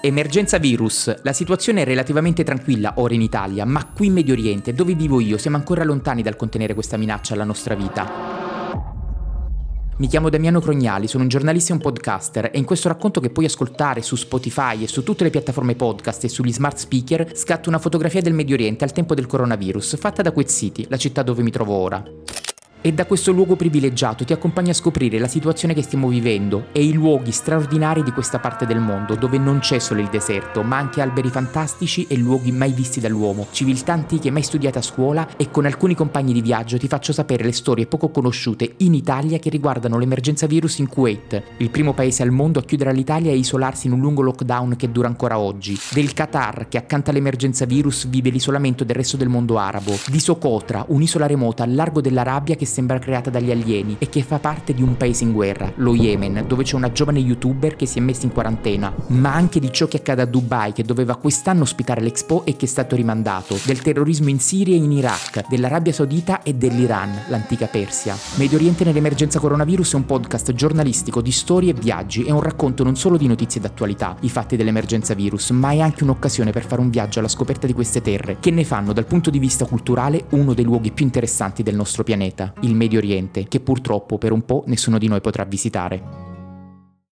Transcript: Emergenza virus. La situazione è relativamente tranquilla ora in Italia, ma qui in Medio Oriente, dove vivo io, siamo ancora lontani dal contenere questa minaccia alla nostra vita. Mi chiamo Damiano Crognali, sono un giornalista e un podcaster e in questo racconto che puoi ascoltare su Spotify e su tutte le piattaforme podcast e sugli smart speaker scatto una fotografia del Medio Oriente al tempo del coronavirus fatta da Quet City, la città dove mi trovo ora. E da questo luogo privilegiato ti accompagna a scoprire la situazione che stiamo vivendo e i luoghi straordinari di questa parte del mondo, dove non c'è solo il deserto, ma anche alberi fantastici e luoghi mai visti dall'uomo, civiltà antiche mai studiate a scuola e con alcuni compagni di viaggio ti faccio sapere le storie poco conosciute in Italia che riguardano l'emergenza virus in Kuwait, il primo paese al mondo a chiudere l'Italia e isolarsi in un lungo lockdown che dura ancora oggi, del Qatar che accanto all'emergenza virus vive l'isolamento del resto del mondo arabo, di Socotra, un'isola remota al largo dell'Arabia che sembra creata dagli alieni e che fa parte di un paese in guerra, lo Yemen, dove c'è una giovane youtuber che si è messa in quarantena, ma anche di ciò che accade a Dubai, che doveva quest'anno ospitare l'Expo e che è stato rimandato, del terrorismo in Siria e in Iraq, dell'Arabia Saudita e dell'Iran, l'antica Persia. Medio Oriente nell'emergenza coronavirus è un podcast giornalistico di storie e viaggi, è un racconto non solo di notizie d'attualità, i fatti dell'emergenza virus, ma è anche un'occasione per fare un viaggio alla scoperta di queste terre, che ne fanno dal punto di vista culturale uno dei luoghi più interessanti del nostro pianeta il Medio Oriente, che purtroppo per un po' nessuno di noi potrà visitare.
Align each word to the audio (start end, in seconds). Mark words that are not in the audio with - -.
Emergenza 0.00 0.58
virus. 0.58 1.22
La 1.22 1.32
situazione 1.32 1.82
è 1.82 1.84
relativamente 1.84 2.44
tranquilla 2.44 2.94
ora 2.98 3.14
in 3.14 3.22
Italia, 3.22 3.64
ma 3.64 3.84
qui 3.84 4.06
in 4.06 4.12
Medio 4.12 4.32
Oriente, 4.32 4.72
dove 4.72 4.94
vivo 4.94 5.18
io, 5.18 5.38
siamo 5.38 5.56
ancora 5.56 5.82
lontani 5.82 6.22
dal 6.22 6.36
contenere 6.36 6.74
questa 6.74 6.96
minaccia 6.96 7.34
alla 7.34 7.42
nostra 7.42 7.74
vita. 7.74 8.36
Mi 9.96 10.06
chiamo 10.06 10.28
Damiano 10.28 10.60
Crognali, 10.60 11.08
sono 11.08 11.24
un 11.24 11.28
giornalista 11.28 11.72
e 11.72 11.74
un 11.74 11.82
podcaster 11.82 12.50
e 12.52 12.58
in 12.58 12.64
questo 12.64 12.86
racconto 12.86 13.18
che 13.20 13.30
puoi 13.30 13.46
ascoltare 13.46 14.00
su 14.00 14.14
Spotify 14.14 14.84
e 14.84 14.86
su 14.86 15.02
tutte 15.02 15.24
le 15.24 15.30
piattaforme 15.30 15.74
podcast 15.74 16.22
e 16.22 16.28
sugli 16.28 16.52
smart 16.52 16.76
speaker 16.76 17.36
scatto 17.36 17.68
una 17.68 17.80
fotografia 17.80 18.22
del 18.22 18.34
Medio 18.34 18.54
Oriente 18.54 18.84
al 18.84 18.92
tempo 18.92 19.14
del 19.14 19.26
coronavirus 19.26 19.96
fatta 19.96 20.22
da 20.22 20.30
Quet 20.30 20.48
City, 20.48 20.86
la 20.88 20.96
città 20.96 21.24
dove 21.24 21.42
mi 21.42 21.50
trovo 21.50 21.74
ora. 21.74 22.04
E 22.88 22.92
da 22.94 23.04
questo 23.04 23.32
luogo 23.32 23.54
privilegiato 23.54 24.24
ti 24.24 24.32
accompagna 24.32 24.70
a 24.70 24.74
scoprire 24.74 25.18
la 25.18 25.28
situazione 25.28 25.74
che 25.74 25.82
stiamo 25.82 26.08
vivendo 26.08 26.68
e 26.72 26.82
i 26.82 26.94
luoghi 26.94 27.32
straordinari 27.32 28.02
di 28.02 28.12
questa 28.12 28.38
parte 28.38 28.64
del 28.64 28.80
mondo, 28.80 29.14
dove 29.14 29.36
non 29.36 29.58
c'è 29.58 29.78
solo 29.78 30.00
il 30.00 30.08
deserto, 30.08 30.62
ma 30.62 30.78
anche 30.78 31.02
alberi 31.02 31.28
fantastici 31.28 32.06
e 32.08 32.16
luoghi 32.16 32.50
mai 32.50 32.72
visti 32.72 32.98
dall'uomo, 32.98 33.48
civiltà 33.50 33.92
antiche 33.92 34.30
mai 34.30 34.42
studiate 34.42 34.78
a 34.78 34.80
scuola 34.80 35.36
e 35.36 35.50
con 35.50 35.66
alcuni 35.66 35.94
compagni 35.94 36.32
di 36.32 36.40
viaggio 36.40 36.78
ti 36.78 36.88
faccio 36.88 37.12
sapere 37.12 37.44
le 37.44 37.52
storie 37.52 37.86
poco 37.86 38.08
conosciute 38.08 38.76
in 38.78 38.94
Italia 38.94 39.38
che 39.38 39.50
riguardano 39.50 39.98
l'emergenza 39.98 40.46
virus 40.46 40.78
in 40.78 40.88
Kuwait, 40.88 41.42
il 41.58 41.68
primo 41.68 41.92
paese 41.92 42.22
al 42.22 42.30
mondo 42.30 42.58
a 42.58 42.62
chiudere 42.62 42.94
l'Italia 42.94 43.30
e 43.30 43.36
isolarsi 43.36 43.88
in 43.88 43.92
un 43.92 44.00
lungo 44.00 44.22
lockdown 44.22 44.76
che 44.76 44.90
dura 44.90 45.08
ancora 45.08 45.38
oggi, 45.38 45.78
del 45.92 46.14
Qatar 46.14 46.68
che 46.70 46.78
accanto 46.78 47.10
all'emergenza 47.10 47.66
virus 47.66 48.06
vive 48.08 48.30
l'isolamento 48.30 48.82
del 48.82 48.96
resto 48.96 49.18
del 49.18 49.28
mondo 49.28 49.58
arabo, 49.58 49.94
di 50.06 50.20
Socotra, 50.20 50.86
un'isola 50.88 51.26
remota 51.26 51.64
al 51.64 51.74
largo 51.74 52.00
dell'Arabia 52.00 52.56
che 52.56 52.64
sembra 52.78 53.00
creata 53.00 53.28
dagli 53.28 53.50
alieni 53.50 53.96
e 53.98 54.08
che 54.08 54.22
fa 54.22 54.38
parte 54.38 54.72
di 54.72 54.82
un 54.82 54.96
paese 54.96 55.24
in 55.24 55.32
guerra, 55.32 55.72
lo 55.78 55.96
Yemen, 55.96 56.44
dove 56.46 56.62
c'è 56.62 56.76
una 56.76 56.92
giovane 56.92 57.18
youtuber 57.18 57.74
che 57.74 57.86
si 57.86 57.98
è 57.98 58.00
messa 58.00 58.24
in 58.24 58.32
quarantena, 58.32 58.94
ma 59.08 59.34
anche 59.34 59.58
di 59.58 59.72
ciò 59.72 59.88
che 59.88 59.96
accade 59.96 60.22
a 60.22 60.26
Dubai, 60.26 60.72
che 60.72 60.84
doveva 60.84 61.16
quest'anno 61.16 61.62
ospitare 61.62 62.00
l'Expo 62.00 62.44
e 62.44 62.54
che 62.54 62.66
è 62.66 62.68
stato 62.68 62.94
rimandato, 62.94 63.58
del 63.64 63.82
terrorismo 63.82 64.28
in 64.28 64.38
Siria 64.38 64.76
e 64.76 64.78
in 64.78 64.92
Iraq, 64.92 65.48
dell'Arabia 65.48 65.92
Saudita 65.92 66.42
e 66.44 66.54
dell'Iran, 66.54 67.22
l'antica 67.26 67.66
Persia. 67.66 68.16
Medio 68.36 68.58
Oriente 68.58 68.84
nell'emergenza 68.84 69.40
coronavirus 69.40 69.94
è 69.94 69.96
un 69.96 70.06
podcast 70.06 70.52
giornalistico 70.52 71.20
di 71.20 71.32
storie 71.32 71.70
e 71.72 71.74
viaggi, 71.74 72.22
è 72.22 72.30
un 72.30 72.42
racconto 72.42 72.84
non 72.84 72.94
solo 72.94 73.16
di 73.16 73.26
notizie 73.26 73.60
d'attualità, 73.60 74.16
i 74.20 74.30
fatti 74.30 74.54
dell'emergenza 74.54 75.14
virus, 75.14 75.50
ma 75.50 75.72
è 75.72 75.80
anche 75.80 76.04
un'occasione 76.04 76.52
per 76.52 76.64
fare 76.64 76.80
un 76.80 76.90
viaggio 76.90 77.18
alla 77.18 77.26
scoperta 77.26 77.66
di 77.66 77.72
queste 77.72 78.02
terre, 78.02 78.36
che 78.38 78.52
ne 78.52 78.62
fanno 78.62 78.92
dal 78.92 79.06
punto 79.06 79.30
di 79.30 79.40
vista 79.40 79.64
culturale 79.64 80.26
uno 80.30 80.54
dei 80.54 80.64
luoghi 80.64 80.92
più 80.92 81.04
interessanti 81.04 81.64
del 81.64 81.74
nostro 81.74 82.04
pianeta 82.04 82.52
il 82.68 82.74
Medio 82.74 82.98
Oriente, 82.98 83.48
che 83.48 83.60
purtroppo 83.60 84.18
per 84.18 84.32
un 84.32 84.44
po' 84.44 84.62
nessuno 84.66 84.98
di 84.98 85.08
noi 85.08 85.20
potrà 85.20 85.44
visitare. 85.44 86.27